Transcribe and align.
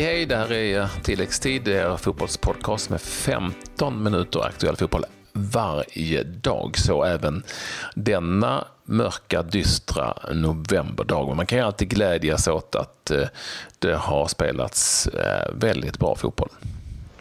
Hej 0.00 0.08
hej, 0.08 0.26
det 0.26 0.36
här 0.36 0.52
är 0.52 0.88
Tilläggstid, 1.02 1.62
det 1.64 1.80
är 1.80 1.96
fotbollspodcast 1.96 2.90
med 2.90 3.00
15 3.00 4.02
minuter 4.02 4.40
aktuell 4.46 4.76
fotboll 4.76 5.04
varje 5.32 6.22
dag. 6.22 6.78
Så 6.78 7.04
även 7.04 7.42
denna 7.94 8.64
mörka, 8.84 9.42
dystra 9.42 10.16
novemberdag. 10.32 11.26
Men 11.28 11.36
man 11.36 11.46
kan 11.46 11.58
ju 11.58 11.64
alltid 11.64 11.88
glädjas 11.88 12.48
åt 12.48 12.74
att 12.74 13.10
eh, 13.10 13.26
det 13.78 13.96
har 13.96 14.26
spelats 14.26 15.06
eh, 15.06 15.54
väldigt 15.54 15.98
bra 15.98 16.16
fotboll. 16.16 16.50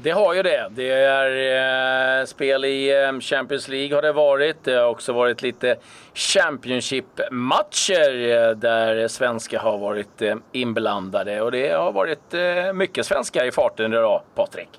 Det 0.01 0.11
har 0.11 0.33
ju 0.33 0.43
det. 0.43 0.69
Det 0.71 0.91
är 0.91 2.19
eh, 2.19 2.25
spel 2.25 2.65
i 2.65 3.03
eh, 3.03 3.19
Champions 3.19 3.67
League 3.67 3.95
har 3.95 4.01
det 4.01 4.11
varit. 4.11 4.63
Det 4.63 4.73
har 4.73 4.85
också 4.85 5.13
varit 5.13 5.41
lite 5.41 5.77
Championship-matcher 6.13 8.31
eh, 8.31 8.51
där 8.55 9.07
svenskar 9.07 9.59
har 9.59 9.77
varit 9.77 10.21
eh, 10.21 10.35
inblandade. 10.51 11.41
Och 11.41 11.51
det 11.51 11.69
har 11.69 11.91
varit 11.91 12.33
eh, 12.33 12.73
mycket 12.73 13.05
svenskar 13.05 13.45
i 13.45 13.51
farten 13.51 13.93
idag, 13.93 14.21
Patrik. 14.35 14.69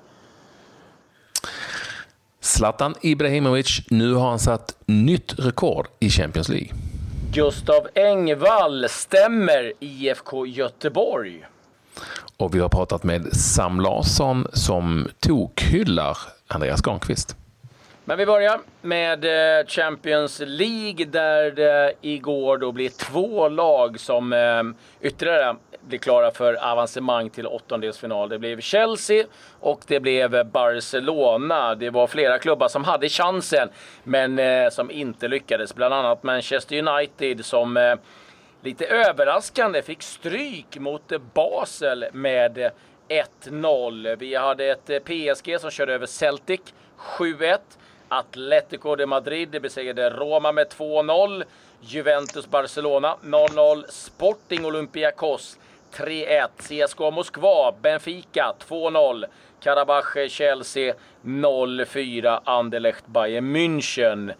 Zlatan 2.39 2.95
Ibrahimovic, 3.01 3.81
nu 3.89 4.13
har 4.13 4.29
han 4.29 4.39
satt 4.39 4.75
nytt 4.85 5.39
rekord 5.39 5.87
i 5.99 6.09
Champions 6.09 6.49
League. 6.49 6.69
Gustav 7.33 7.87
Engvall 7.93 8.89
stämmer 8.89 9.73
IFK 9.79 10.45
Göteborg. 10.45 11.45
Och 12.41 12.55
vi 12.55 12.59
har 12.59 12.69
pratat 12.69 13.03
med 13.03 13.33
Sam 13.33 13.79
Larsson 13.79 14.47
som 14.53 15.07
tokhyllar 15.19 16.17
Andreas 16.47 16.81
Granqvist. 16.81 17.35
Men 18.05 18.17
vi 18.17 18.25
börjar 18.25 18.59
med 18.81 19.25
eh, 19.25 19.65
Champions 19.67 20.41
League 20.45 21.05
där 21.05 21.51
det 21.51 21.93
igår 22.01 22.57
då 22.57 22.71
blir 22.71 22.89
två 22.89 23.49
lag 23.49 23.99
som 23.99 24.33
eh, 24.33 24.63
ytterligare 25.01 25.55
blir 25.81 25.99
klara 25.99 26.31
för 26.31 26.71
avancemang 26.71 27.29
till 27.29 27.47
åttondelsfinal. 27.47 28.29
Det 28.29 28.39
blev 28.39 28.61
Chelsea 28.61 29.25
och 29.59 29.81
det 29.87 29.99
blev 29.99 30.45
Barcelona. 30.51 31.75
Det 31.75 31.89
var 31.89 32.07
flera 32.07 32.39
klubbar 32.39 32.67
som 32.67 32.83
hade 32.83 33.09
chansen 33.09 33.69
men 34.03 34.39
eh, 34.39 34.69
som 34.69 34.91
inte 34.91 35.27
lyckades. 35.27 35.75
Bland 35.75 35.93
annat 35.93 36.23
Manchester 36.23 36.87
United 36.87 37.45
som 37.45 37.97
lite 38.61 38.85
överraskande 38.85 39.81
fick 39.81 40.01
stryk 40.01 40.77
mot 40.77 41.11
Basel 41.33 42.05
med 42.13 42.71
1-0. 43.43 44.15
Vi 44.15 44.35
hade 44.35 44.65
ett 44.65 44.89
eh, 44.89 44.99
PSG 44.99 45.61
som 45.61 45.71
körde 45.71 45.93
över 45.93 46.05
Celtic 46.05 46.61
7-1. 46.97 47.57
Atletico 48.07 48.95
de 48.95 49.05
Madrid 49.05 49.61
besegrade 49.61 50.09
Roma 50.09 50.51
med 50.51 50.67
2-0. 50.67 51.43
Juventus 51.81 52.47
Barcelona 52.47 53.15
0-0. 53.23 53.83
Sporting 53.89 54.65
Olympiakos 54.65 55.57
3-1. 55.93 56.47
CSKA 56.57 57.11
Moskva 57.11 57.73
Benfica 57.81 58.53
2-0. 58.69 59.25
Karabach 59.59 60.29
Chelsea 60.29 60.93
0-4. 61.23 62.39
Anderlecht 62.43 63.07
Bayern 63.07 63.55
München 63.55 64.33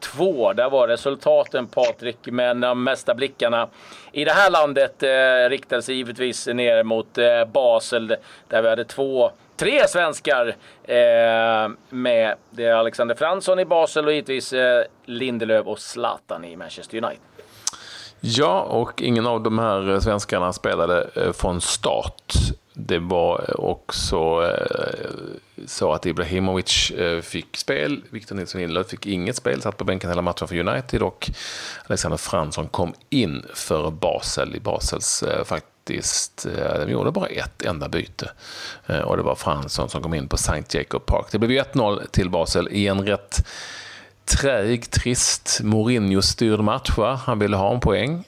1-2. 0.00 0.54
Där 0.54 0.70
var 0.70 0.88
resultaten 0.88 1.66
Patrik, 1.66 2.18
men 2.22 2.60
de 2.60 2.84
mesta 2.84 3.14
blickarna 3.14 3.68
i 4.12 4.24
det 4.24 4.32
här 4.32 4.50
landet 4.50 5.02
eh, 5.02 5.50
riktade 5.50 5.82
sig 5.82 5.94
givetvis 5.94 6.46
ner 6.46 6.82
mot 6.82 7.18
eh, 7.18 7.44
Basel 7.44 8.16
där 8.48 8.62
vi 8.62 8.68
hade 8.68 8.84
två 8.84 9.30
tre 9.60 9.88
svenskar 9.88 10.56
eh, 10.82 11.70
med. 11.88 12.34
Det 12.50 12.64
är 12.64 12.74
Alexander 12.74 13.14
Fransson 13.14 13.58
i 13.58 13.64
Basel 13.64 14.06
och 14.06 14.12
givetvis 14.12 14.52
eh, 14.52 14.84
Lindelöf 15.04 15.66
och 15.66 15.78
Zlatan 15.78 16.44
i 16.44 16.56
Manchester 16.56 17.04
United. 17.04 17.20
Ja, 18.20 18.60
och 18.60 19.02
ingen 19.02 19.26
av 19.26 19.42
de 19.42 19.58
här 19.58 19.90
eh, 19.90 20.00
svenskarna 20.00 20.52
spelade 20.52 21.10
eh, 21.14 21.32
från 21.32 21.60
start. 21.60 22.32
Det 22.74 22.98
var 22.98 23.44
eh, 23.48 23.54
också 23.54 24.16
eh, 24.44 25.10
eh, 25.60 25.66
så 25.66 25.92
att 25.92 26.06
Ibrahimovic 26.06 26.90
eh, 26.90 27.20
fick 27.20 27.56
spel, 27.56 28.04
Victor 28.10 28.36
Nilsson 28.36 28.60
Lindelöf 28.60 28.88
fick 28.88 29.06
inget 29.06 29.36
spel, 29.36 29.62
satt 29.62 29.76
på 29.76 29.84
bänken 29.84 30.10
hela 30.10 30.22
matchen 30.22 30.48
för 30.48 30.58
United 30.58 31.02
och 31.02 31.30
Alexander 31.86 32.18
Fransson 32.18 32.68
kom 32.68 32.94
in 33.10 33.46
för 33.54 33.90
Basel 33.90 34.56
i 34.56 34.60
Basels 34.60 35.22
eh, 35.22 35.44
faktiskt, 35.44 36.46
eh, 36.46 36.86
de 36.86 36.92
gjorde 36.92 37.10
bara 37.10 37.26
ett 37.26 37.62
enda 37.62 37.88
byte. 37.88 38.30
Och 39.04 39.16
det 39.16 39.22
var 39.22 39.34
Fransson 39.34 39.88
som 39.88 40.02
kom 40.02 40.14
in 40.14 40.28
på 40.28 40.36
St. 40.36 40.78
Jacob 40.78 41.06
Park. 41.06 41.26
Det 41.30 41.38
blev 41.38 41.50
1-0 41.50 42.06
till 42.10 42.30
Basel 42.30 42.68
i 42.70 42.86
en 42.86 43.06
rätt 43.06 43.46
träig, 44.24 44.90
trist, 44.90 45.60
Mourinho-styrd 45.62 46.60
match. 46.60 46.90
Va? 46.96 47.20
Han 47.26 47.38
ville 47.38 47.56
ha 47.56 47.74
en 47.74 47.80
poäng 47.80 48.24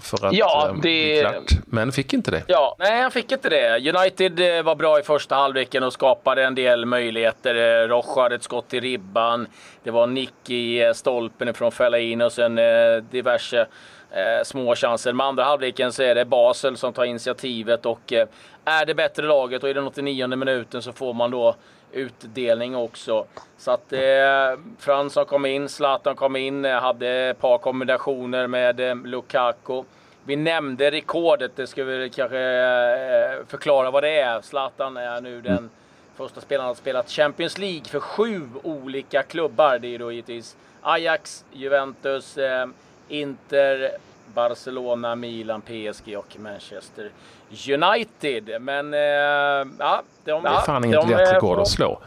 för 0.00 0.26
att 0.26 0.32
ja, 0.32 0.68
eh, 0.68 0.80
det... 0.82 1.20
klart, 1.20 1.52
men 1.66 1.92
fick 1.92 2.12
inte 2.12 2.30
det. 2.30 2.42
Ja, 2.46 2.76
nej, 2.78 3.02
han 3.02 3.10
fick 3.10 3.32
inte 3.32 3.48
det. 3.48 3.92
United 3.96 4.58
eh, 4.58 4.62
var 4.62 4.74
bra 4.74 4.98
i 4.98 5.02
första 5.02 5.34
halvleken 5.34 5.82
och 5.82 5.92
skapade 5.92 6.44
en 6.44 6.54
del 6.54 6.86
möjligheter. 6.86 7.88
Rocha 7.88 8.20
hade 8.20 8.34
ett 8.34 8.42
skott 8.42 8.74
i 8.74 8.80
ribban. 8.80 9.46
Det 9.82 9.90
var 9.90 10.06
nick 10.06 10.50
i 10.50 10.92
stolpen 10.94 11.54
från 11.54 11.72
Fellaini 11.72 12.24
och 12.24 12.32
sen 12.32 12.56
diverse 13.10 13.66
eh, 14.10 14.44
små 14.44 14.74
chanser. 14.74 15.12
Med 15.12 15.26
andra 15.26 15.44
halvleken 15.44 15.92
så 15.92 16.02
är 16.02 16.14
det 16.14 16.24
Basel 16.24 16.76
som 16.76 16.92
tar 16.92 17.04
initiativet 17.04 17.86
och 17.86 18.12
eh, 18.12 18.28
är 18.64 18.86
det 18.86 18.94
bättre 18.94 19.26
laget 19.26 19.62
och 19.62 19.68
i 19.68 19.72
den 19.72 19.86
89 19.86 20.26
minuten 20.26 20.82
så 20.82 20.92
får 20.92 21.14
man 21.14 21.30
då 21.30 21.56
utdelning 21.92 22.76
också. 22.76 23.26
Så 23.58 23.70
att 23.70 23.92
eh, 23.92 24.00
Fransson 24.78 25.24
kom 25.26 25.46
in, 25.46 25.68
Zlatan 25.68 26.16
kom 26.16 26.36
in, 26.36 26.64
eh, 26.64 26.80
hade 26.80 27.08
ett 27.08 27.40
par 27.40 27.58
kombinationer 27.58 28.46
med 28.46 28.80
eh, 28.80 28.96
Lukaku. 28.96 29.82
Vi 30.24 30.36
nämnde 30.36 30.90
rekordet, 30.90 31.56
det 31.56 31.66
ska 31.66 31.84
vi 31.84 32.10
kanske 32.10 32.38
eh, 32.38 33.46
förklara 33.46 33.90
vad 33.90 34.02
det 34.02 34.20
är. 34.20 34.40
Zlatan 34.40 34.96
är 34.96 35.20
nu 35.20 35.40
den 35.40 35.70
första 36.16 36.40
spelaren 36.40 36.70
att 36.70 36.76
spelat 36.76 37.10
Champions 37.10 37.58
League 37.58 37.84
för 37.84 38.00
sju 38.00 38.48
olika 38.62 39.22
klubbar. 39.22 39.78
Det 39.78 39.94
är 39.94 39.98
då 39.98 40.12
givetvis 40.12 40.56
Ajax, 40.82 41.44
Juventus, 41.52 42.38
eh, 42.38 42.66
Inter, 43.08 43.90
Barcelona, 44.34 45.14
Milan, 45.14 45.62
PSG 45.62 46.16
och 46.16 46.36
Manchester 46.38 47.10
United. 47.68 48.62
Men 48.62 48.94
äh, 48.94 49.00
ja, 49.78 50.02
de, 50.24 50.42
det 50.42 50.48
är 50.48 50.60
fan 50.60 50.84
inget 50.84 51.00
de, 51.00 51.10
lätt 51.10 51.34
rekord 51.34 51.58
att 51.58 51.68
slå. 51.68 52.00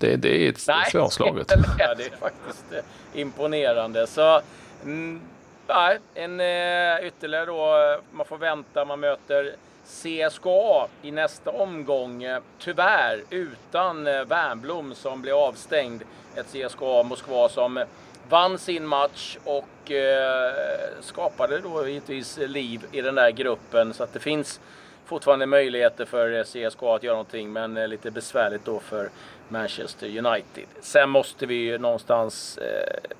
Det, 0.00 0.16
det 0.16 0.46
är 0.46 0.48
ett 0.48 0.64
nej, 0.68 0.90
svårslaget. 0.90 1.52
ja, 1.78 1.94
det 1.94 2.04
är 2.04 2.16
faktiskt 2.16 2.64
eh, 2.72 3.20
imponerande. 3.20 4.06
Så 4.06 4.40
mm, 4.82 5.20
nej, 5.66 5.98
en 6.14 6.40
eh, 6.40 7.06
ytterligare 7.06 7.46
då. 7.46 7.98
Man 8.12 8.26
får 8.26 8.38
vänta. 8.38 8.84
Man 8.84 9.00
möter 9.00 9.54
CSKA 9.86 10.88
i 11.02 11.10
nästa 11.10 11.50
omgång. 11.50 12.22
Eh, 12.22 12.40
tyvärr 12.58 13.22
utan 13.30 14.06
eh, 14.06 14.24
Wernbloom 14.24 14.94
som 14.94 15.22
blev 15.22 15.34
avstängd. 15.34 16.02
Ett 16.36 16.46
CSKA 16.46 17.02
Moskva 17.02 17.48
som 17.48 17.76
eh, 17.76 17.86
vann 18.28 18.58
sin 18.58 18.86
match 18.86 19.38
och 19.44 19.90
eh, 19.90 20.52
skapade 21.00 21.58
då 21.58 21.88
givetvis 21.88 22.38
liv 22.38 22.86
i 22.92 23.00
den 23.00 23.14
där 23.14 23.30
gruppen. 23.30 23.94
Så 23.94 24.04
att 24.04 24.12
det 24.12 24.20
finns 24.20 24.60
fortfarande 25.06 25.46
möjligheter 25.46 26.04
för 26.04 26.44
CSKA 26.44 26.94
att 26.94 27.02
göra 27.02 27.14
någonting, 27.14 27.52
men 27.52 27.74
lite 27.74 28.10
besvärligt 28.10 28.64
då 28.64 28.80
för 28.80 29.10
Manchester 29.48 30.06
United. 30.06 30.66
Sen 30.80 31.10
måste 31.10 31.46
vi 31.46 31.54
ju 31.54 31.78
någonstans 31.78 32.58
eh, 32.58 33.10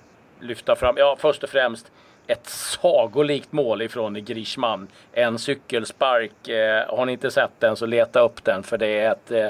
lyfta 0.40 0.76
fram, 0.76 0.96
ja 0.98 1.16
först 1.18 1.42
och 1.42 1.50
främst 1.50 1.92
ett 2.26 2.46
sagolikt 2.46 3.52
mål 3.52 3.82
ifrån 3.82 4.24
Grishman. 4.24 4.88
En 5.12 5.38
cykelspark. 5.38 6.48
Eh, 6.48 6.96
har 6.96 7.06
ni 7.06 7.12
inte 7.12 7.30
sett 7.30 7.50
den 7.58 7.76
så 7.76 7.86
leta 7.86 8.20
upp 8.20 8.44
den 8.44 8.62
för 8.62 8.78
det 8.78 8.98
är 8.98 9.12
ett 9.12 9.30
eh, 9.30 9.48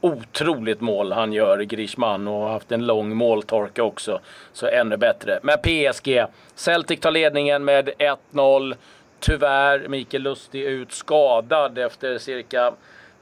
otroligt 0.00 0.80
mål 0.80 1.12
han 1.12 1.32
gör, 1.32 1.58
Grishman, 1.58 2.28
och 2.28 2.34
har 2.34 2.48
haft 2.48 2.72
en 2.72 2.86
lång 2.86 3.16
måltorka 3.16 3.82
också. 3.82 4.20
Så 4.52 4.66
ännu 4.66 4.96
bättre. 4.96 5.40
Men 5.42 5.58
PSG, 5.58 6.24
Celtic 6.54 7.00
tar 7.00 7.10
ledningen 7.10 7.64
med 7.64 7.88
1-0. 8.32 8.74
Tyvärr 9.20 9.88
Mikael 9.88 10.22
Lustig 10.22 10.62
ut 10.62 10.92
skadad 10.92 11.78
efter 11.78 12.18
cirka 12.18 12.72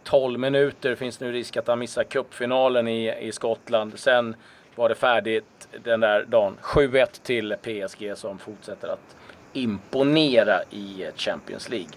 12 0.04 0.40
minuter. 0.40 0.94
Finns 0.94 1.20
nu 1.20 1.32
risk 1.32 1.56
att 1.56 1.68
han 1.68 1.78
missar 1.78 2.04
cupfinalen 2.04 2.88
i, 2.88 3.14
i 3.20 3.32
Skottland. 3.32 3.98
Sen 3.98 4.36
var 4.74 4.88
det 4.88 4.94
färdigt 4.94 5.68
den 5.84 6.00
där 6.00 6.24
dagen. 6.24 6.56
7-1 6.62 7.06
till 7.22 7.56
PSG 7.62 8.12
som 8.16 8.38
fortsätter 8.38 8.88
att 8.88 9.16
imponera 9.52 10.62
i 10.70 11.06
Champions 11.16 11.68
League. 11.68 11.90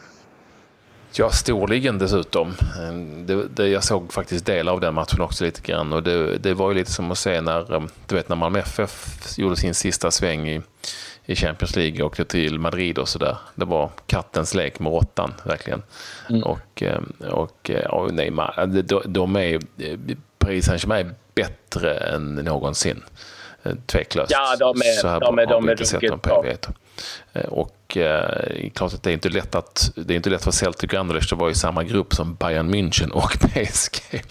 Ja, 1.13 1.29
storligen 1.29 1.97
dessutom. 1.97 2.53
Det, 3.25 3.47
det, 3.47 3.67
jag 3.67 3.83
såg 3.83 4.13
faktiskt 4.13 4.45
delar 4.45 4.73
av 4.73 4.79
den 4.79 4.93
matchen 4.93 5.21
också 5.21 5.43
lite 5.43 5.61
grann. 5.61 5.93
Och 5.93 6.03
det, 6.03 6.37
det 6.37 6.53
var 6.53 6.71
ju 6.71 6.77
lite 6.77 6.91
som 6.91 7.11
att 7.11 7.17
se 7.17 7.41
när, 7.41 7.73
um, 7.73 7.89
du 8.07 8.15
vet, 8.15 8.29
när 8.29 8.35
Malmö 8.35 8.59
FF 8.59 9.17
gjorde 9.37 9.55
sin 9.55 9.73
sista 9.73 10.11
sväng 10.11 10.49
i, 10.49 10.61
i 11.25 11.35
Champions 11.35 11.75
League 11.75 12.01
och 12.03 12.07
åkte 12.07 12.25
till 12.25 12.59
Madrid 12.59 12.97
och 12.97 13.09
sådär. 13.09 13.37
Det 13.55 13.65
var 13.65 13.89
kattens 14.07 14.53
lek 14.53 14.79
med 14.79 14.91
råttan, 14.91 15.33
verkligen. 15.43 15.81
Mm. 16.29 16.43
Och, 16.43 16.81
um, 16.81 17.13
och, 17.31 17.71
och 17.89 18.13
nej, 18.13 18.31
de, 18.67 19.01
de 19.05 19.35
är, 19.35 19.59
Paris 20.47 20.65
Saint-Germain 20.65 21.15
bättre 21.35 21.97
än 21.97 22.35
någonsin. 22.35 23.03
Uh, 23.65 23.73
tveklöst. 23.85 24.31
Ja, 24.31 24.55
de 24.59 24.81
är, 24.81 25.19
de 25.19 25.39
är, 25.39 25.45
de 25.45 25.69
är 25.69 25.75
ruggigt 25.75 26.21
bra. 26.21 26.43
Eh, 27.37 27.49
och 27.49 27.97
eh, 27.97 28.69
klart 28.75 28.93
att 28.93 29.03
det 29.03 29.11
är 29.11 29.13
inte 29.13 29.29
lätt 29.29 29.55
att 29.55 29.91
det 29.95 30.13
är 30.13 30.15
inte 30.15 30.29
lätt 30.29 30.43
för 30.43 30.51
Celtic 30.51 30.93
och 30.93 30.99
Anderlecht 30.99 31.33
att 31.33 31.39
vara 31.39 31.51
i 31.51 31.55
samma 31.55 31.83
grupp 31.83 32.13
som 32.13 32.35
Bayern 32.35 32.73
München 32.73 33.11
och 33.11 33.31
PSG. 33.39 34.21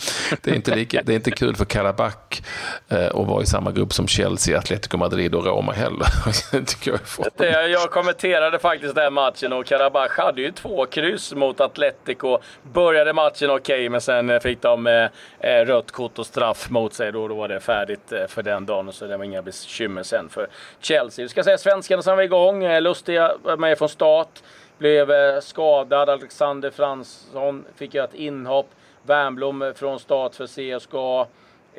Det 0.42 0.50
är 0.50 0.54
inte, 0.54 0.74
lika, 0.74 1.02
det 1.02 1.12
är 1.12 1.16
inte 1.16 1.30
kul 1.30 1.56
för 1.56 1.64
Karabach 1.64 2.40
eh, 2.88 3.06
att 3.06 3.26
vara 3.26 3.42
i 3.42 3.46
samma 3.46 3.72
grupp 3.72 3.92
som 3.92 4.08
Chelsea, 4.08 4.58
Atletico 4.58 4.96
Madrid 4.96 5.34
och 5.34 5.46
Roma 5.46 5.72
heller. 5.72 6.06
jag, 6.84 6.98
det, 7.36 7.66
jag 7.66 7.90
kommenterade 7.90 8.58
faktiskt 8.58 8.94
den 8.94 9.12
matchen 9.12 9.52
och 9.52 9.66
Karabach 9.66 10.18
hade 10.18 10.40
ju 10.40 10.52
två 10.52 10.86
kryss 10.86 11.34
mot 11.34 11.60
Atletico. 11.60 12.38
Började 12.62 13.12
matchen 13.12 13.50
okej, 13.50 13.74
okay, 13.74 13.88
men 13.88 14.00
sen 14.00 14.40
fick 14.40 14.62
de 14.62 14.86
eh, 14.86 15.08
eh, 15.40 15.64
rött 15.64 15.90
kort 15.90 16.18
och 16.18 16.26
straff 16.26 16.70
mot 16.70 16.94
sig. 16.94 17.12
Då, 17.12 17.28
då 17.28 17.34
var 17.34 17.48
det 17.48 17.60
färdigt 17.60 18.12
eh, 18.12 18.26
för 18.28 18.42
den 18.42 18.66
dagen, 18.66 18.92
så 18.92 19.06
det 19.06 19.16
var 19.16 19.24
inga 19.24 19.42
bekymmer 19.42 20.02
sen 20.02 20.28
för 20.28 20.48
Chelsea. 20.80 21.22
Vi 21.22 21.28
ska 21.28 21.44
säga 21.44 21.58
svenskarna 21.58 22.02
som 22.02 22.16
var 22.16 22.22
igång. 22.22 22.64
Lustiga 22.68 22.95
var 23.42 23.56
med 23.56 23.78
från 23.78 23.88
start. 23.88 24.42
Blev 24.78 25.10
eh, 25.10 25.40
skadad. 25.40 26.08
Alexander 26.08 26.70
Fransson 26.70 27.64
fick 27.76 27.94
göra 27.94 28.04
ett 28.04 28.14
inhopp. 28.14 28.70
Wernbloom 29.02 29.72
från 29.76 30.00
start 30.00 30.34
för 30.34 30.46
CSKA. 30.46 31.26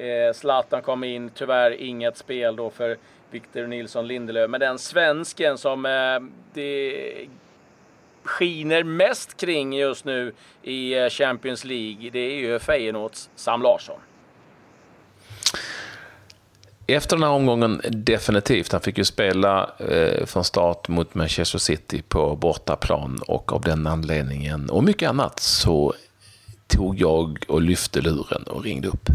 Eh, 0.03 0.33
Zlatan 0.33 0.81
kom 0.81 1.03
in. 1.03 1.29
Tyvärr 1.29 1.71
inget 1.71 2.17
spel 2.17 2.55
då 2.55 2.69
för 2.69 2.97
Victor 3.31 3.67
Nilsson 3.67 4.07
Lindelöf. 4.07 4.49
Men 4.49 4.59
den 4.59 4.79
svensken 4.79 5.57
som 5.57 5.85
eh, 5.85 6.19
det 6.53 7.27
skiner 8.23 8.83
mest 8.83 9.37
kring 9.37 9.73
just 9.73 10.05
nu 10.05 10.33
i 10.61 10.93
eh, 10.97 11.09
Champions 11.09 11.65
League, 11.65 12.09
det 12.09 12.19
är 12.19 12.35
ju 12.35 12.59
Feyenoords 12.59 13.29
Sam 13.35 13.61
Larsson. 13.61 13.99
Efter 16.89 17.15
den 17.15 17.23
här 17.23 17.31
omgången 17.31 17.81
definitivt. 17.89 18.71
Han 18.71 18.81
fick 18.81 18.97
ju 18.97 19.03
spela 19.03 19.69
eh, 19.79 20.25
från 20.25 20.43
start 20.43 20.87
mot 20.87 21.15
Manchester 21.15 21.59
City 21.59 22.01
på 22.07 22.35
bortaplan 22.35 23.19
och 23.27 23.53
av 23.53 23.61
den 23.61 23.87
anledningen 23.87 24.69
och 24.69 24.83
mycket 24.83 25.09
annat 25.09 25.39
så 25.39 25.93
tog 26.67 26.99
jag 26.99 27.45
och 27.47 27.61
lyfte 27.61 28.01
luren 28.01 28.43
och 28.43 28.63
ringde 28.63 28.87
upp. 28.87 29.09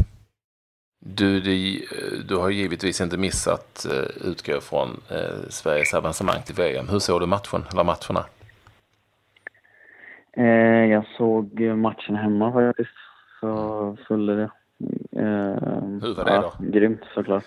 Du, 1.04 1.40
du, 1.40 1.86
du 2.28 2.36
har 2.36 2.50
givetvis 2.50 3.00
inte 3.00 3.16
missat, 3.16 3.86
eh, 3.90 4.28
utgå 4.30 4.60
från 4.60 5.00
eh, 5.10 5.48
Sveriges 5.48 5.94
avancemang 5.94 6.42
till 6.42 6.54
VM. 6.54 6.88
Hur 6.88 6.98
såg 6.98 7.20
du 7.20 7.26
matchen, 7.26 7.64
eller 7.72 7.84
matcherna? 7.84 8.24
Eh, 10.36 10.90
jag 10.90 11.04
såg 11.16 11.60
matchen 11.60 12.16
hemma 12.16 12.52
faktiskt. 12.52 12.90
Så 13.40 13.96
följde 14.08 14.36
det. 14.36 14.50
Eh, 15.16 15.56
Hur 16.02 16.14
var 16.14 16.24
det 16.24 16.30
då? 16.30 16.52
Ja, 16.58 16.64
grymt 16.72 17.00
såklart. 17.14 17.44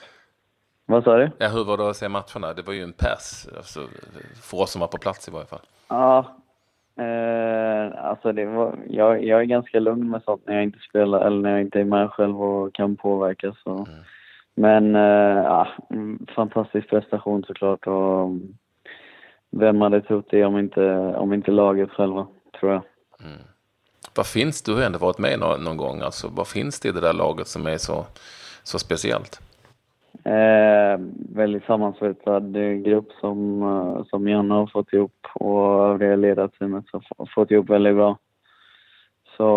Vad 0.86 1.04
sa 1.04 1.18
du? 1.18 1.32
Ja, 1.38 1.48
hur 1.48 1.64
var 1.64 1.78
det 1.78 1.90
att 1.90 1.96
se 1.96 2.10
matcherna? 2.10 2.54
Det 2.54 2.62
var 2.62 2.74
ju 2.74 2.84
en 2.84 2.94
pers, 2.94 3.48
alltså, 3.58 3.80
för 4.42 4.58
oss 4.58 4.72
som 4.72 4.82
var 4.82 4.88
på 4.88 4.98
plats 4.98 5.28
i 5.28 5.32
varje 5.32 5.46
fall. 5.46 5.66
Ja, 5.88 6.36
eh, 7.04 8.06
alltså 8.06 8.32
det 8.32 8.46
var, 8.46 8.80
jag, 8.90 9.24
jag 9.24 9.42
är 9.42 9.46
ganska 9.46 9.80
lugn 9.80 10.10
med 10.10 10.22
sånt 10.24 10.42
när 10.46 10.54
jag 10.54 10.64
inte 10.64 10.80
spelar 10.80 11.28
eller 11.28 11.42
när 11.42 11.52
jag 11.52 11.62
inte 11.62 11.80
är 11.80 11.84
med 11.84 12.12
själv 12.12 12.42
och 12.42 12.74
kan 12.74 12.96
påverka. 12.96 13.56
Så. 13.64 13.72
Mm. 13.72 14.04
Men 14.56 14.96
eh, 14.96 15.44
ja, 15.44 15.68
fantastisk 16.36 16.90
prestation 16.90 17.44
såklart 17.44 17.88
och 17.88 18.30
vem 19.52 19.82
hade 19.82 20.02
trott 20.02 20.28
det 20.30 20.46
om 20.46 20.58
inte, 20.58 20.96
om 21.16 21.34
inte 21.34 21.52
laget 21.52 21.90
själva, 21.92 22.28
tror 22.60 22.72
jag. 22.72 22.82
Mm. 23.20 23.42
Vad 24.16 24.28
finns, 24.28 24.62
du 24.62 24.76
har 24.76 24.82
ändå 24.82 25.00
varit 25.00 25.18
med 25.18 25.40
någon, 25.40 25.64
någon 25.64 25.78
gång, 25.78 26.02
alltså 26.02 26.28
vad 26.28 26.48
finns 26.48 26.80
det 26.80 26.90
i 26.90 26.92
det 26.92 27.02
där 27.02 27.14
laget 27.14 27.48
som 27.48 27.68
är 27.68 27.78
så, 27.78 28.06
så 28.64 28.80
speciellt? 28.80 29.42
Eh, 30.24 31.00
väldigt 31.36 31.66
sammansvetsad 31.66 32.54
grupp 32.84 33.12
som, 33.22 33.62
eh, 33.62 34.06
som 34.10 34.28
Janne 34.28 34.54
har 34.54 34.68
fått 34.68 34.94
ihop 34.94 35.28
och 35.34 35.90
övriga 35.90 36.16
ledarteamet 36.16 36.86
har 36.92 37.30
fått 37.36 37.52
ihop 37.52 37.70
väldigt 37.70 37.96
bra. 37.96 38.18
Så 39.38 39.48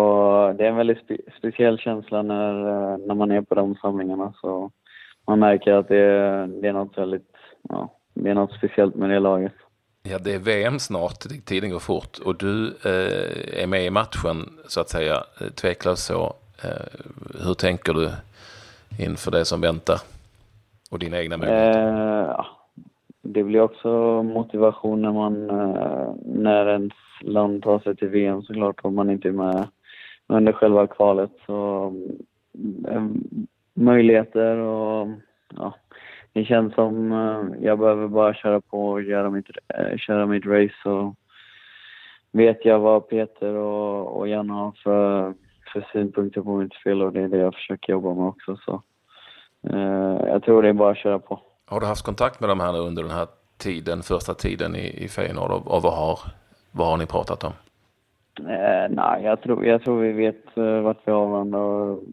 eh, 0.49 0.55
det 0.55 0.65
är 0.65 0.69
en 0.69 0.75
väldigt 0.75 0.99
spe 1.03 1.17
speciell 1.37 1.77
känsla 1.77 2.21
när, 2.21 2.53
eh, 2.67 2.97
när 2.97 3.15
man 3.15 3.31
är 3.31 3.41
på 3.41 3.55
de 3.55 3.75
samlingarna. 3.75 4.33
Så 4.41 4.71
man 5.27 5.39
märker 5.39 5.73
att 5.73 5.87
det 5.87 5.97
är, 5.97 6.47
det 6.47 6.67
är 6.67 6.73
något 6.73 6.97
väldigt, 6.97 7.31
ja, 7.69 7.93
det 8.13 8.29
är 8.29 8.33
något 8.33 8.53
speciellt 8.53 8.95
med 8.95 9.09
det 9.09 9.19
laget. 9.19 9.53
Ja, 10.03 10.17
det 10.17 10.33
är 10.33 10.39
VM 10.39 10.79
snart, 10.79 11.19
tiden 11.45 11.69
går 11.69 11.79
fort 11.79 12.17
och 12.25 12.35
du 12.37 12.67
eh, 12.67 13.63
är 13.63 13.67
med 13.67 13.85
i 13.85 13.89
matchen 13.89 14.49
så 14.67 14.81
att 14.81 14.89
säga, 14.89 15.23
tveklöst 15.55 16.05
så. 16.05 16.33
Eh, 16.63 16.99
hur 17.45 17.53
tänker 17.53 17.93
du 17.93 18.11
inför 18.99 19.31
det 19.31 19.45
som 19.45 19.61
väntar? 19.61 19.99
Och 20.89 20.99
dina 20.99 21.19
egna 21.19 21.37
möjligheter? 21.37 22.29
Eh, 22.29 22.45
det 23.21 23.43
blir 23.43 23.61
också 23.61 24.23
motivation 24.23 25.01
när 25.01 25.11
man, 25.11 25.49
eh, 25.49 26.13
när 26.25 26.69
ens 26.69 26.93
land 27.21 27.63
tar 27.63 27.79
sig 27.79 27.95
till 27.95 28.07
VM 28.07 28.41
såklart, 28.41 28.79
om 28.83 28.95
man 28.95 29.09
inte 29.09 29.27
är 29.27 29.31
med 29.31 29.67
under 30.27 30.51
själva 30.53 30.87
kvalet. 30.87 31.31
Så 31.45 31.87
eh, 32.87 32.95
eh, 32.95 33.07
möjligheter 33.73 34.57
och 34.57 35.07
ja, 35.55 35.73
det 36.33 36.45
känns 36.45 36.73
som 36.73 37.11
eh, 37.11 37.65
jag 37.65 37.79
behöver 37.79 38.07
bara 38.07 38.33
köra 38.33 38.61
på 38.61 38.89
och 38.89 39.01
göra 39.01 39.29
mitt, 39.29 39.49
eh, 39.67 39.97
köra 39.97 40.25
mitt 40.25 40.45
race 40.45 40.75
så 40.83 41.15
vet 42.31 42.65
jag 42.65 42.79
vad 42.79 43.07
Peter 43.07 43.53
och, 43.53 44.17
och 44.17 44.27
Janne 44.27 44.53
har 44.53 44.71
för, 44.83 45.33
för 45.73 45.87
synpunkter 45.93 46.41
på 46.41 46.57
mitt 46.57 46.73
spel 46.73 47.01
och 47.01 47.13
det 47.13 47.21
är 47.21 47.27
det 47.27 47.37
jag 47.37 47.53
försöker 47.53 47.93
jobba 47.93 48.13
med 48.13 48.25
också. 48.25 48.57
Så 48.65 48.81
jag 50.27 50.43
tror 50.43 50.61
det 50.61 50.69
är 50.69 50.73
bara 50.73 50.91
att 50.91 50.97
köra 50.97 51.19
på. 51.19 51.39
Har 51.65 51.79
du 51.79 51.85
haft 51.85 52.05
kontakt 52.05 52.39
med 52.39 52.49
de 52.49 52.59
här 52.59 52.79
under 52.79 53.03
den 53.03 53.11
här 53.11 53.27
tiden, 53.57 54.01
första 54.01 54.33
tiden 54.33 54.75
i, 54.75 55.03
i 55.03 55.07
Feyenoord 55.07 55.51
och, 55.51 55.67
och 55.67 55.81
vad, 55.81 55.93
har, 55.93 56.19
vad 56.71 56.87
har 56.87 56.97
ni 56.97 57.05
pratat 57.05 57.43
om? 57.43 57.51
Eh, 58.39 58.89
nej, 58.89 59.23
jag 59.23 59.41
tror, 59.41 59.65
jag 59.65 59.83
tror 59.83 59.99
vi 59.99 60.11
vet 60.11 60.57
uh, 60.57 60.81
vart 60.81 60.97
vi 61.05 61.11
har 61.11 61.27
varandra 61.27 61.59
och 61.59 62.03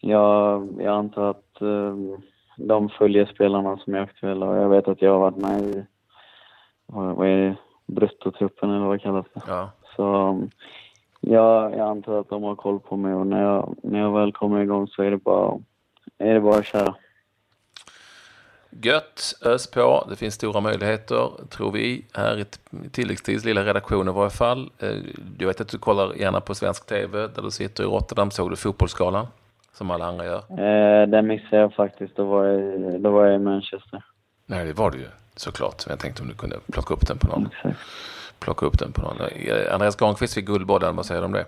jag, 0.00 0.68
jag 0.78 0.94
antar 0.96 1.30
att 1.30 1.62
uh, 1.62 2.18
de 2.56 2.88
följer 2.88 3.26
spelarna 3.26 3.76
som 3.76 3.94
är 3.94 3.98
aktuella 3.98 4.46
och 4.46 4.56
jag 4.56 4.68
vet 4.68 4.88
att 4.88 5.02
jag 5.02 5.10
har 5.10 5.18
varit 5.18 5.36
med 5.36 5.60
i 5.60 5.84
vad, 6.86 7.16
vad 7.16 7.28
är 7.28 7.36
det, 7.36 7.56
bruttotruppen 7.86 8.70
eller 8.70 8.86
vad 8.86 8.94
det 8.94 9.02
kallas 9.02 9.26
det. 9.34 9.40
Ja. 9.46 9.70
Så 9.96 10.28
um, 10.28 10.50
jag, 11.20 11.72
jag 11.72 11.88
antar 11.88 12.20
att 12.20 12.28
de 12.28 12.42
har 12.42 12.54
koll 12.54 12.80
på 12.80 12.96
mig 12.96 13.14
och 13.14 13.26
när 13.26 13.42
jag, 13.42 13.76
när 13.82 14.00
jag 14.00 14.12
väl 14.12 14.32
kommer 14.32 14.60
igång 14.60 14.88
så 14.88 15.02
är 15.02 15.10
det 15.10 15.16
bara 15.16 15.58
är 16.18 16.34
det 16.34 16.40
bara 16.40 16.58
att 16.58 16.66
köra. 16.66 16.94
Gött, 18.82 19.34
ös 19.44 19.66
på. 19.66 20.06
Det 20.10 20.16
finns 20.16 20.34
stora 20.34 20.60
möjligheter, 20.60 21.30
tror 21.50 21.72
vi, 21.72 22.04
här 22.14 22.38
i 22.38 22.44
tilläggstids 22.90 23.44
lilla 23.44 23.64
redaktion 23.64 24.08
i 24.08 24.12
varje 24.12 24.30
fall. 24.30 24.70
Eh, 24.78 24.96
jag 25.38 25.46
vet 25.46 25.60
att 25.60 25.68
du 25.68 25.78
kollar 25.78 26.14
gärna 26.14 26.40
på 26.40 26.54
svensk 26.54 26.86
tv 26.86 27.28
där 27.28 27.42
du 27.42 27.50
sitter 27.50 27.84
i 27.84 27.86
Rotterdam. 27.86 28.30
Såg 28.30 28.50
du 28.50 28.56
Fotbollsgalan? 28.56 29.26
Som 29.72 29.90
alla 29.90 30.06
andra 30.06 30.24
gör. 30.24 30.38
Eh, 30.38 31.08
den 31.08 31.26
missade 31.26 31.56
jag 31.56 31.74
faktiskt. 31.74 32.16
Då 32.16 32.24
var 32.24 32.44
jag, 32.44 33.00
då 33.00 33.10
var 33.10 33.26
jag 33.26 33.34
i 33.34 33.38
Manchester. 33.38 34.04
Nej, 34.46 34.66
det 34.66 34.72
var 34.72 34.90
du 34.90 34.98
ju 34.98 35.08
såklart. 35.36 35.84
Jag 35.88 35.98
tänkte 35.98 36.22
om 36.22 36.28
du 36.28 36.34
kunde 36.34 36.56
plocka 36.72 36.94
upp 36.94 37.06
den 37.06 37.18
på 37.18 37.26
någon. 37.26 37.46
Exakt. 37.46 37.78
Plocka 38.38 38.66
upp 38.66 38.78
den 38.78 38.92
på 38.92 39.02
någon. 39.02 39.16
Eh, 39.20 39.74
Andreas 39.74 39.96
Granqvist 39.96 40.34
fick 40.34 40.46
Guldbollen. 40.46 40.96
Vad 40.96 41.06
säger 41.06 41.20
du 41.20 41.24
om 41.24 41.32
det? 41.32 41.44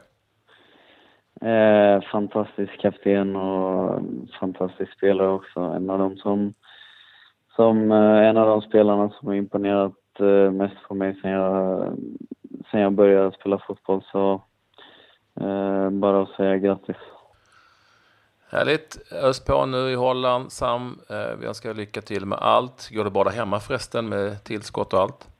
Eh, 1.41 2.03
fantastisk 2.13 2.81
kapten 2.81 3.37
och 3.37 4.01
fantastisk 4.41 4.93
spelare 4.93 5.29
också. 5.29 5.61
En 5.61 5.91
av 5.91 5.99
dem 5.99 6.17
som, 6.17 6.55
som 7.57 7.93
eh, 7.93 8.29
en 8.29 8.37
av 8.37 8.47
de 8.47 8.63
spelarna 8.63 9.11
som 9.11 9.29
har 9.29 9.35
imponerat 9.35 10.21
eh, 10.21 10.51
mest 10.51 10.77
på 10.89 10.95
mig 10.95 11.19
sen 11.23 11.31
jag, 11.31 11.93
sen 12.71 12.81
jag 12.81 12.93
började 12.93 13.33
spela 13.33 13.59
fotboll. 13.59 14.03
Så 14.13 14.43
eh, 15.41 15.91
bara 15.91 16.23
att 16.23 16.31
säga 16.31 16.57
grattis. 16.57 16.97
Härligt. 18.51 19.13
Ös 19.13 19.45
på 19.45 19.67
nu 19.67 19.91
i 19.91 19.95
Holland. 19.95 20.53
Sam, 20.53 21.01
eh, 21.11 21.37
vi 21.41 21.47
önskar 21.47 21.75
lycka 21.75 22.01
till 22.01 22.27
med 22.27 22.39
allt. 22.39 22.91
Går 22.93 23.05
det 23.05 23.11
bra 23.11 23.25
där 23.25 23.31
hemma 23.31 23.61
förresten 23.61 24.09
med 24.09 24.45
tillskott 24.45 24.93
och 24.93 25.01
allt? 25.01 25.38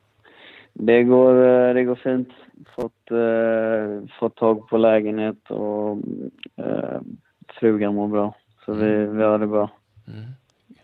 Det 0.81 1.03
går, 1.03 1.45
eh, 1.45 1.73
det 1.73 1.83
går 1.83 1.95
fint 1.95 2.29
fått, 2.75 3.11
eh, 3.11 4.17
fått 4.19 4.35
tag 4.35 4.67
på 4.67 4.77
lägenhet 4.77 5.51
och 5.51 5.97
eh, 6.57 7.01
frugan 7.59 7.95
mår 7.95 8.07
bra. 8.07 8.35
Så 8.65 8.73
vi, 8.73 8.93
mm. 8.95 9.17
vi 9.17 9.23
har 9.23 9.39
det 9.39 9.47
bra. 9.47 9.69
Mm. 10.07 10.25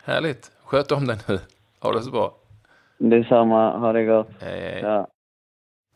Härligt. 0.04 0.50
Sköt 0.64 0.92
om 0.92 1.06
dig 1.06 1.16
nu. 1.28 1.38
Ha 1.80 1.92
det 1.92 2.02
så 2.02 2.10
bra. 2.10 2.34
Detsamma. 2.98 3.78
Ha 3.78 3.92
det 3.92 4.04
gott. 4.04 4.28
Hej, 4.40 4.80
Ja. 4.82 5.08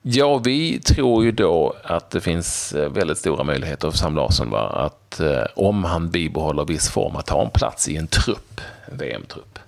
Ja, 0.03 0.41
vi 0.45 0.81
tror 0.81 1.25
ju 1.25 1.33
då 1.33 1.75
att 1.85 2.11
det 2.11 2.21
finns 2.21 2.73
eh, 2.73 2.93
väldigt 2.93 3.19
stora 3.19 3.45
möjligheter 3.45 3.91
för 3.91 3.99
Sam 3.99 4.17
Larsson 4.17 4.51
va? 4.51 4.69
att 4.69 5.21
eh, 5.21 5.45
om 5.57 5.85
han 5.85 6.11
bibehåller 6.11 6.65
viss 6.65 6.91
form 6.91 7.17
att 7.17 7.27
ta 7.27 7.43
en 7.43 7.51
plats 7.51 7.89
i 7.89 7.97
en 7.97 8.07
trupp, 8.07 8.61
en 8.91 8.99
VM-trupp. 8.99 9.59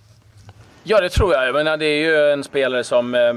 Ja, 0.83 1.01
det 1.01 1.09
tror 1.09 1.33
jag. 1.33 1.47
Jag 1.47 1.55
menar, 1.55 1.77
det 1.77 1.87
är 1.87 2.01
ju 2.01 2.33
en 2.33 2.45
spelare 2.45 2.85
som 2.85 3.15
eh, 3.15 3.33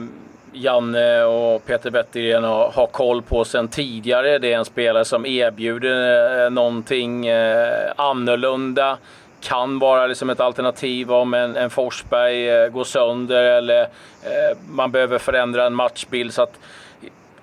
Janne 0.56 1.24
och 1.24 1.66
Peter 1.66 1.92
Wettergren 1.92 2.44
har, 2.44 2.72
har 2.72 2.88
koll 2.88 3.22
på 3.22 3.46
sedan 3.46 3.68
tidigare. 3.68 4.40
Det 4.40 4.54
är 4.54 4.58
en 4.58 4.66
spelare 4.66 5.06
som 5.06 5.26
erbjuder 5.26 6.46
eh, 6.46 6.50
någonting 6.50 7.28
eh, 7.28 7.92
annorlunda. 7.96 8.98
kan 9.42 9.80
vara 9.80 10.08
liksom 10.08 10.30
ett 10.30 10.40
alternativ 10.40 11.12
om 11.12 11.34
en, 11.34 11.56
en 11.56 11.70
Forsberg 11.70 12.50
eh, 12.50 12.70
går 12.70 12.84
sönder 12.84 13.44
eller 13.44 13.88
man 14.70 14.92
behöver 14.92 15.18
förändra 15.18 15.66
en 15.66 15.74
matchbild. 15.74 16.34
Så 16.34 16.42
att, 16.42 16.60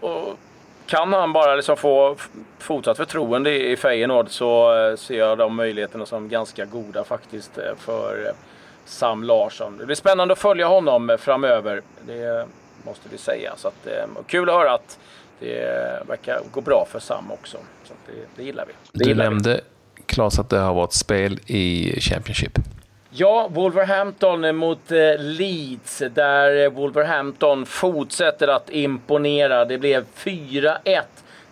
och, 0.01 0.39
kan 0.87 1.13
han 1.13 1.33
bara 1.33 1.55
liksom 1.55 1.77
få 1.77 2.17
fortsatt 2.59 2.97
förtroende 2.97 3.51
i, 3.51 3.77
Feyenoord 3.77 4.31
så 4.31 4.73
ser 4.99 5.19
jag 5.19 5.39
de 5.39 5.57
möjligheterna 5.57 6.07
som 6.07 6.29
ganska 6.29 6.65
goda 6.65 7.05
faktiskt 7.05 7.59
för 7.79 8.33
Sam 8.85 9.25
Larsson. 9.25 9.79
Det 9.79 9.87
blir 9.87 9.97
spännande 9.97 10.33
att 10.33 10.39
följa 10.39 10.67
honom 10.67 11.17
framöver. 11.21 11.83
Det 12.07 12.47
måste 12.85 13.09
vi 13.09 13.19
säga. 13.19 13.53
Så 13.57 13.69
att, 13.69 13.89
kul 14.27 14.49
att 14.49 14.55
höra 14.55 14.75
att 14.75 14.99
det 15.41 16.09
verkar 16.09 16.41
gå 16.53 16.61
bra 16.61 16.87
för 16.91 16.99
Sam 16.99 17.33
också. 17.33 17.59
Så 17.85 17.95
det, 18.07 18.13
det, 18.37 18.43
gillar 18.43 18.67
vi. 18.67 18.73
Det 18.93 19.05
du 19.05 19.15
nämnde, 19.15 19.61
Claes, 20.07 20.39
att 20.39 20.51
det 20.51 20.59
har 20.59 20.75
varit 20.75 20.93
spel 20.93 21.41
i 21.47 22.01
Championship. 22.01 22.59
Ja, 23.15 23.49
Wolverhampton 23.51 24.57
mot 24.57 24.93
eh, 24.93 25.19
Leeds 25.19 26.03
där 26.15 26.71
Wolverhampton 26.71 27.67
fortsätter 27.67 28.49
att 28.49 28.71
imponera. 28.71 29.65
Det 29.65 29.79
blev 29.79 30.05
4-1 30.17 31.03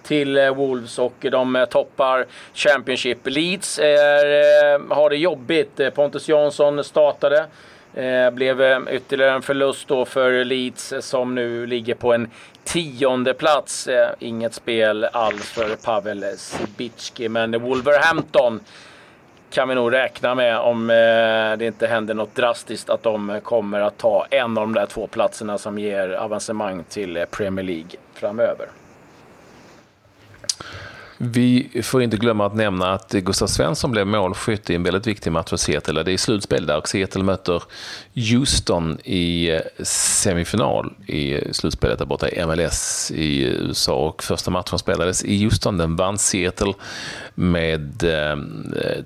till 0.02 0.38
eh, 0.38 0.54
Wolves 0.54 0.98
och 0.98 1.14
de 1.30 1.56
eh, 1.56 1.64
toppar 1.64 2.26
Championship. 2.54 3.18
Leeds 3.24 3.78
är, 3.78 4.94
har 4.94 5.10
det 5.10 5.16
jobbigt. 5.16 5.80
Pontus 5.94 6.28
Jansson 6.28 6.84
startade. 6.84 7.46
Eh, 7.94 8.30
blev 8.30 8.62
eh, 8.62 8.80
ytterligare 8.90 9.32
en 9.32 9.42
förlust 9.42 9.88
då 9.88 10.04
för 10.04 10.44
Leeds 10.44 10.92
eh, 10.92 11.00
som 11.00 11.34
nu 11.34 11.66
ligger 11.66 11.94
på 11.94 12.12
en 12.12 12.30
tionde 12.64 13.34
plats. 13.34 13.86
Eh, 13.88 14.10
inget 14.18 14.54
spel 14.54 15.04
alls 15.04 15.50
för 15.50 15.76
Pavel 15.76 16.24
Sibicki, 16.36 17.28
men 17.28 17.62
Wolverhampton 17.62 18.60
kan 19.50 19.68
vi 19.68 19.74
nog 19.74 19.92
räkna 19.92 20.34
med 20.34 20.58
om 20.58 20.90
eh, 20.90 21.58
det 21.58 21.66
inte 21.66 21.86
händer 21.86 22.14
något 22.14 22.34
drastiskt 22.34 22.90
att 22.90 23.02
de 23.02 23.40
kommer 23.42 23.80
att 23.80 23.98
ta 23.98 24.26
en 24.30 24.58
av 24.58 24.62
de 24.64 24.72
där 24.72 24.86
två 24.86 25.06
platserna 25.06 25.58
som 25.58 25.78
ger 25.78 26.10
avancemang 26.10 26.84
till 26.84 27.16
eh, 27.16 27.24
Premier 27.24 27.64
League 27.64 27.90
framöver. 28.14 28.66
Vi 31.22 31.82
får 31.82 32.02
inte 32.02 32.16
glömma 32.16 32.46
att 32.46 32.54
nämna 32.54 32.92
att 32.92 33.12
Gustav 33.12 33.46
Svensson 33.46 33.90
blev 33.90 34.06
målskytt 34.06 34.70
i 34.70 34.74
en 34.74 34.82
väldigt 34.82 35.06
viktig 35.06 35.32
match 35.32 35.48
för 35.48 35.56
Seattle. 35.56 36.02
Det 36.02 36.12
är 36.12 36.16
slutspel 36.16 36.66
där 36.66 36.76
och 36.76 36.88
Seattle 36.88 37.22
möter 37.22 37.62
Houston 38.14 38.98
i 39.04 39.50
eh, 39.50 39.60
semifinal 39.84 40.92
i 41.06 41.54
slutspelet 41.54 41.98
där 41.98 42.06
borta 42.06 42.28
i 42.28 42.46
MLS 42.46 43.10
i 43.14 43.42
USA. 43.42 43.94
Och 43.94 44.22
första 44.22 44.50
matchen 44.50 44.78
spelades 44.78 45.24
i 45.24 45.44
Houston. 45.44 45.78
Den 45.78 45.96
vann 45.96 46.18
Seattle 46.18 46.72
med 47.34 48.04
eh, 48.04 48.36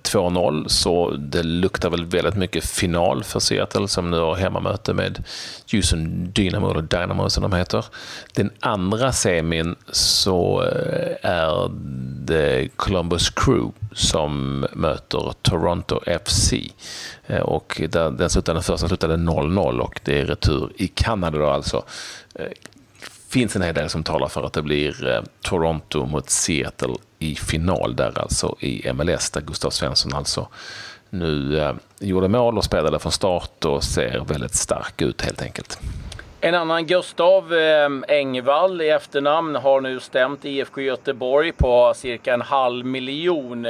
2-0, 0.03 0.69
så 0.69 1.11
det 1.11 1.43
luktar 1.43 1.91
väl 1.91 2.05
väldigt 2.05 2.37
mycket 2.37 2.65
final 2.65 3.25
för 3.25 3.41
Seattle 3.41 3.89
som 3.89 4.11
nu 4.11 4.19
har 4.19 4.35
hemmamöte 4.35 4.95
med 4.95 5.25
Houston 5.73 6.33
Dynamo, 6.33 6.71
eller 6.71 6.83
Dynamo 6.83 7.31
som 7.31 7.43
de 7.43 7.53
heter. 7.53 7.85
Den 8.33 8.51
andra 8.61 9.13
semin 9.13 9.75
så 9.93 10.63
eh, 10.63 11.31
är 11.31 11.71
The 12.29 12.69
Columbus 12.77 13.31
Crew 13.31 13.73
som 13.93 14.61
möter 14.73 15.33
Toronto 15.43 16.01
FC. 16.25 16.53
Eh, 17.27 17.41
och 17.41 17.81
där, 17.89 18.11
den, 18.11 18.31
slutade, 18.31 18.57
den 18.57 18.63
första 18.63 18.89
slutade 18.89 19.17
0-0 19.17 19.79
och 19.79 20.01
det 20.05 20.21
är 20.21 20.27
retur 20.27 20.73
i 20.77 20.89
Kanada 20.89 21.39
då 21.39 21.47
alltså. 21.47 21.85
Det 22.33 23.39
finns 23.41 23.57
en 23.57 23.63
hel 23.63 23.75
del 23.75 23.89
som 23.89 24.03
talar 24.03 24.29
för 24.29 24.43
att 24.43 24.53
det 24.53 24.63
blir 24.63 25.07
eh, 25.09 25.23
Toronto 25.43 26.07
mot 26.07 26.31
Seattle 26.31 26.95
i 27.19 27.35
final 27.35 27.97
där 27.97 28.19
alltså 28.19 28.57
i 28.61 28.93
MLS 28.93 29.31
där 29.31 29.41
Gustav 29.41 29.71
Svensson 29.71 30.15
alltså 30.15 30.49
nu 31.11 31.75
gjorde 31.99 32.29
mål 32.29 32.59
och 32.59 32.65
spelade 32.65 32.99
från 32.99 33.13
start 33.13 33.65
och 33.65 33.85
ser 33.85 34.25
väldigt 34.25 34.55
stark 34.55 35.03
ut 35.03 35.23
helt 35.23 35.43
enkelt. 35.43 35.79
En 36.45 36.55
annan 36.55 36.87
Gustav 36.87 37.53
ehm, 37.53 38.05
Engvall 38.09 38.83
i 38.83 38.89
efternamn 38.89 39.57
har 39.57 39.81
nu 39.81 40.01
stämt 40.01 40.45
IFK 40.45 40.81
Göteborg 40.81 41.53
på 41.53 41.93
cirka 41.95 42.35
en 42.35 42.41
halv 42.41 42.87
miljon. 42.87 43.63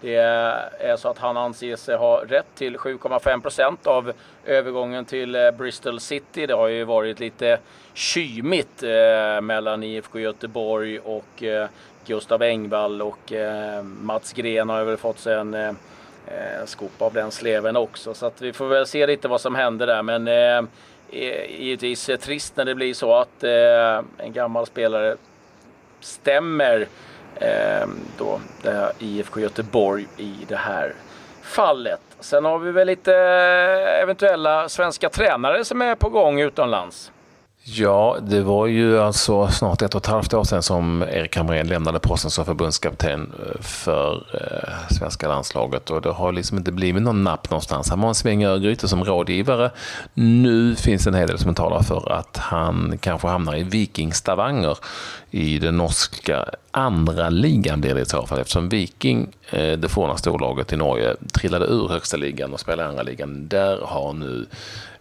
Det 0.00 0.16
är 0.16 0.96
så 0.96 1.08
att 1.08 1.18
han 1.18 1.36
anser 1.36 1.76
sig 1.76 1.96
ha 1.96 2.22
rätt 2.28 2.46
till 2.54 2.76
7,5 2.76 3.40
procent 3.40 3.86
av 3.86 4.12
övergången 4.44 5.04
till 5.04 5.34
eh, 5.34 5.50
Bristol 5.50 6.00
City. 6.00 6.46
Det 6.46 6.54
har 6.54 6.68
ju 6.68 6.84
varit 6.84 7.20
lite 7.20 7.58
kymigt 7.94 8.82
eh, 8.82 9.40
mellan 9.40 9.82
IFK 9.82 10.18
Göteborg 10.18 10.98
och 10.98 11.42
eh, 11.42 11.68
Gustav 12.06 12.42
Engvall 12.42 13.02
och 13.02 13.32
Mats 13.82 14.32
Gren 14.32 14.68
har 14.68 14.84
väl 14.84 14.96
fått 14.96 15.18
sig 15.18 15.34
en 15.34 15.76
skopa 16.64 17.04
av 17.04 17.12
den 17.12 17.30
sleven 17.30 17.76
också. 17.76 18.14
Så 18.14 18.26
att 18.26 18.42
vi 18.42 18.52
får 18.52 18.68
väl 18.68 18.86
se 18.86 19.06
lite 19.06 19.28
vad 19.28 19.40
som 19.40 19.54
händer 19.54 19.86
där. 19.86 20.02
Men 20.02 20.28
givetvis 21.58 22.10
trist 22.20 22.56
när 22.56 22.64
det 22.64 22.74
blir 22.74 22.94
så 22.94 23.14
att 23.14 23.44
eh, 23.44 24.26
en 24.26 24.32
gammal 24.32 24.66
spelare 24.66 25.16
stämmer 26.00 26.86
eh, 27.36 27.88
då 28.18 28.40
det 28.62 28.92
IFK 28.98 29.40
Göteborg 29.40 30.06
i 30.16 30.34
det 30.48 30.56
här 30.56 30.94
fallet. 31.42 32.00
Sen 32.20 32.44
har 32.44 32.58
vi 32.58 32.72
väl 32.72 32.86
lite 32.86 33.14
eh, 33.14 34.02
eventuella 34.02 34.68
svenska 34.68 35.08
tränare 35.08 35.64
som 35.64 35.82
är 35.82 35.94
på 35.94 36.08
gång 36.08 36.40
utomlands. 36.40 37.12
Ja, 37.66 38.16
det 38.22 38.40
var 38.40 38.66
ju 38.66 38.98
alltså 38.98 39.48
snart 39.48 39.82
ett 39.82 39.94
och 39.94 40.00
ett 40.00 40.06
halvt 40.06 40.34
år 40.34 40.44
sedan 40.44 40.62
som 40.62 41.02
Erik 41.02 41.36
Hamrén 41.36 41.68
lämnade 41.68 41.98
posten 41.98 42.30
som 42.30 42.44
förbundskapten 42.44 43.32
eh, 43.38 43.60
för 43.60 44.26
eh, 44.34 44.94
svenska 44.94 45.28
landslaget 45.28 45.90
och 45.90 46.02
det 46.02 46.10
har 46.10 46.32
liksom 46.32 46.58
inte 46.58 46.72
blivit 46.72 47.02
någon 47.02 47.24
napp 47.24 47.50
någonstans. 47.50 47.90
Han 47.90 48.00
var 48.00 48.08
en 48.08 48.14
sväng 48.14 48.44
Örgryte 48.44 48.88
som 48.88 49.04
rådgivare. 49.04 49.70
Nu 50.14 50.74
finns 50.76 51.04
det 51.04 51.10
en 51.10 51.14
hel 51.14 51.28
del 51.28 51.38
som 51.38 51.54
talar 51.54 51.82
för 51.82 52.12
att 52.12 52.36
han 52.36 52.98
kanske 53.00 53.28
hamnar 53.28 53.56
i 53.56 53.62
Viking 53.62 54.12
Stavanger 54.12 54.78
i 55.30 55.58
den 55.58 55.76
norska 55.76 56.44
andra 56.70 57.30
ligan 57.30 57.80
blir 57.80 57.94
det 57.94 58.00
i 58.00 58.06
så 58.06 58.26
fall 58.26 58.38
eftersom 58.38 58.68
Viking, 58.68 59.28
eh, 59.50 59.72
det 59.72 59.88
forna 59.88 60.16
storlaget 60.16 60.72
i 60.72 60.76
Norge, 60.76 61.16
trillade 61.32 61.66
ur 61.66 61.88
högsta 61.88 62.16
ligan 62.16 62.52
och 62.52 62.60
spelar 62.60 62.84
i 62.84 62.86
andra 62.86 63.02
ligan. 63.02 63.48
Där 63.48 63.80
har 63.82 64.12
nu 64.12 64.46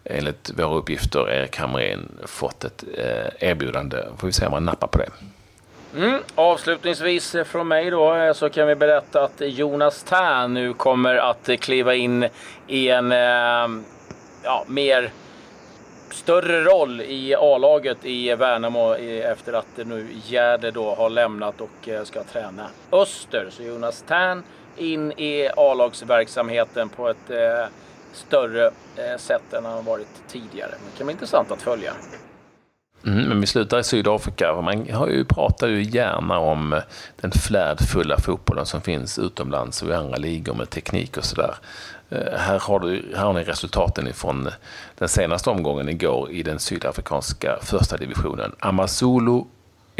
enligt 0.06 0.52
våra 0.60 0.76
uppgifter 0.76 1.30
Erik 1.30 1.58
Hamrén 1.58 2.18
fått 2.26 2.64
ett 2.64 2.84
eh, 2.98 3.50
erbjudande. 3.50 3.98
Får 4.18 4.28
vi 4.28 4.34
se 4.34 4.46
om 4.46 4.54
han 4.54 4.66
nappar 4.66 4.88
på 4.88 4.98
det. 4.98 5.10
Mm. 5.96 6.22
Avslutningsvis 6.36 7.36
eh, 7.36 7.44
från 7.44 7.68
mig 7.68 7.90
då 7.90 8.16
eh, 8.16 8.34
så 8.34 8.50
kan 8.50 8.68
vi 8.68 8.76
berätta 8.76 9.24
att 9.24 9.42
Jonas 9.42 10.04
Tern 10.04 10.54
nu 10.54 10.74
kommer 10.74 11.16
att 11.16 11.50
eh, 11.50 11.58
kliva 11.58 11.96
in 11.96 12.26
i 12.68 12.90
en 12.90 13.12
eh, 13.12 13.84
ja, 14.44 14.66
mer 14.68 15.12
större 16.12 16.64
roll 16.64 17.02
i 17.02 17.36
A-laget 17.36 18.06
i 18.06 18.36
Värnamo 18.36 18.96
efter 18.96 19.54
att 19.54 19.78
nu 19.78 20.08
Gärde 20.26 20.72
då 20.72 20.96
har 20.96 21.10
lämnat 21.10 21.62
och 21.62 21.90
ska 22.04 22.24
träna 22.24 22.68
Öster. 22.92 23.48
Så 23.50 23.64
Jonas 23.64 24.04
Tern 24.08 24.44
in 24.78 25.12
i 25.12 25.50
A-lagsverksamheten 25.58 26.90
på 26.90 27.10
ett 27.10 27.30
större 28.14 28.66
eh, 28.68 29.18
sätt 29.18 29.54
än 29.54 29.66
han 29.66 29.86
varit 29.86 30.08
tidigare. 30.28 30.72
Det 30.72 30.98
kan 30.98 31.08
bli 31.08 31.12
intressant 31.12 31.52
att 31.52 31.62
följa. 31.62 31.94
Mm, 33.06 33.24
men 33.30 33.42
vi 33.42 33.48
slutar 33.48 33.80
i 33.80 33.84
Sydafrika. 33.84 34.62
Man 34.62 34.90
har 34.90 35.08
ju, 35.08 35.26
pratar 35.26 35.68
ju 35.68 35.84
gärna 35.84 36.40
om 36.40 36.74
eh, 36.74 36.80
den 37.22 37.32
flärdfulla 37.32 38.20
fotbollen 38.20 38.66
som 38.66 38.82
finns 38.82 39.20
utomlands 39.20 39.82
och 39.82 39.90
i 39.90 39.94
andra 39.94 40.18
ligor 40.18 40.54
med 40.54 40.70
teknik 40.70 41.18
och 41.18 41.26
sådär. 41.26 41.56
Eh, 42.10 42.38
här 42.38 42.60
har, 42.60 42.80
du, 42.80 43.14
här 43.16 43.26
har 43.26 43.34
ni 43.34 43.44
resultaten 43.44 44.08
ifrån 44.08 44.50
den 44.98 45.10
senaste 45.10 45.50
omgången 45.50 45.90
igår 45.90 46.32
i 46.32 46.44
den 46.44 46.60
sydafrikanska 46.60 47.58
första 47.62 47.98
divisionen. 47.98 48.56
Amazulu 48.60 49.44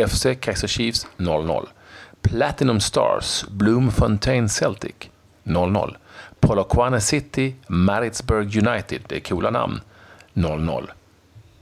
FC 0.08 0.26
Kaiser 0.40 0.68
Chiefs 0.68 1.08
0-0. 1.18 1.68
Platinum 2.22 2.80
Stars 2.80 3.46
Bloemfontein 3.50 4.50
Celtic 4.50 4.96
0-0. 5.44 5.96
Polokwane 6.48 7.02
City, 7.02 7.56
Maritzburg 7.68 8.68
United, 8.68 9.02
det 9.08 9.16
är 9.16 9.20
coola 9.20 9.50
namn, 9.50 9.82
0-0. 10.34 10.90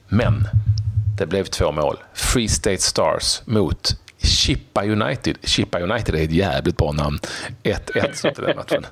Men 0.08 0.48
det 1.18 1.26
blev 1.26 1.44
två 1.44 1.72
mål. 1.72 1.98
Free 2.14 2.48
State 2.48 2.82
Stars 2.82 3.42
mot 3.46 3.96
Chippa 4.18 4.86
United. 4.86 5.38
Chippa 5.44 5.80
United 5.80 6.16
är 6.16 6.24
ett 6.24 6.32
jävligt 6.32 6.78
bra 6.78 6.92
namn. 6.92 7.20
1-1 7.64 8.14
så 8.14 8.32
till 8.32 8.44
den 8.44 8.58
matchen. 8.58 8.86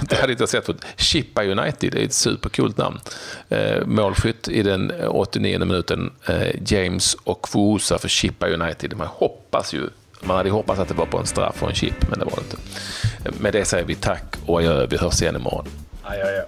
det 0.08 0.20
hade 0.20 0.32
inte 0.32 0.46
sett 0.46 0.66
förut. 0.66 0.84
Chippa 0.96 1.44
United 1.44 1.94
är 1.94 2.04
ett 2.04 2.12
supercoolt 2.12 2.76
namn. 2.76 3.00
Eh, 3.48 3.86
målskytt 3.86 4.48
i 4.48 4.62
den 4.62 4.92
89 5.08 5.58
minuten, 5.58 6.12
eh, 6.26 6.72
James 6.72 7.16
och 7.24 7.48
Fuusa 7.48 7.98
för 7.98 8.08
Chippa 8.08 8.48
United. 8.48 8.96
Man 8.96 9.06
hoppas 9.06 9.74
ju 9.74 9.88
man 10.22 10.36
hade 10.36 10.50
hoppats 10.50 10.80
att 10.80 10.88
det 10.88 10.94
var 10.94 11.06
på 11.06 11.18
en 11.18 11.26
straff 11.26 11.62
och 11.62 11.68
en 11.68 11.74
chip, 11.74 12.08
men 12.08 12.18
det 12.18 12.24
var 12.24 12.32
det 12.36 12.42
inte. 12.42 13.42
Med 13.42 13.52
det 13.52 13.64
säger 13.64 13.84
vi 13.84 13.94
tack 13.94 14.36
och 14.46 14.58
adjö. 14.58 14.86
Vi 14.86 14.96
hörs 14.96 15.22
igen 15.22 15.36
imorgon. 15.36 15.66
Adjö, 16.02 16.22
adjö. 16.22 16.42